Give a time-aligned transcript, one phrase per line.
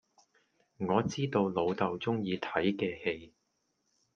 [0.77, 3.33] 我知道老豆鍾意睇既戲